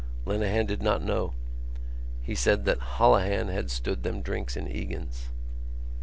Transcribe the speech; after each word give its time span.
Lenehan 0.25 0.65
did 0.65 0.81
not 0.81 1.03
know: 1.03 1.35
he 2.23 2.33
said 2.33 2.65
that 2.65 2.79
Holohan 2.97 3.49
had 3.49 3.69
stood 3.69 4.01
them 4.01 4.23
drinks 4.23 4.57
in 4.57 4.67
Egan's. 4.67 5.29